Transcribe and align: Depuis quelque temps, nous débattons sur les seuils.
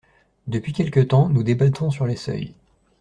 Depuis 0.47 0.73
quelque 0.73 0.99
temps, 0.99 1.29
nous 1.29 1.43
débattons 1.43 1.91
sur 1.91 2.07
les 2.07 2.15
seuils. 2.15 2.55